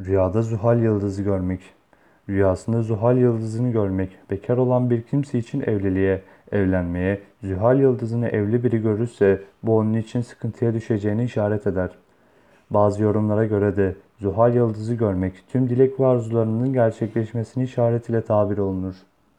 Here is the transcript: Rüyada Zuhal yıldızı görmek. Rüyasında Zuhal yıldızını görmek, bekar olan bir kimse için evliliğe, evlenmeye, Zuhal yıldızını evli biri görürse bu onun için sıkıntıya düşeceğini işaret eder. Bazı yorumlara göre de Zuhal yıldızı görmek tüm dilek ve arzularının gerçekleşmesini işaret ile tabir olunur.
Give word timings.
Rüyada 0.00 0.42
Zuhal 0.42 0.82
yıldızı 0.82 1.22
görmek. 1.22 1.60
Rüyasında 2.28 2.82
Zuhal 2.82 3.18
yıldızını 3.18 3.70
görmek, 3.70 4.18
bekar 4.30 4.56
olan 4.56 4.90
bir 4.90 5.02
kimse 5.02 5.38
için 5.38 5.60
evliliğe, 5.60 6.22
evlenmeye, 6.52 7.20
Zuhal 7.42 7.80
yıldızını 7.80 8.28
evli 8.28 8.64
biri 8.64 8.82
görürse 8.82 9.42
bu 9.62 9.76
onun 9.76 9.94
için 9.94 10.20
sıkıntıya 10.20 10.74
düşeceğini 10.74 11.24
işaret 11.24 11.66
eder. 11.66 11.90
Bazı 12.70 13.02
yorumlara 13.02 13.46
göre 13.46 13.76
de 13.76 13.96
Zuhal 14.18 14.54
yıldızı 14.54 14.94
görmek 14.94 15.34
tüm 15.48 15.68
dilek 15.68 16.00
ve 16.00 16.06
arzularının 16.06 16.72
gerçekleşmesini 16.72 17.64
işaret 17.64 18.08
ile 18.08 18.22
tabir 18.22 18.58
olunur. 18.58 18.94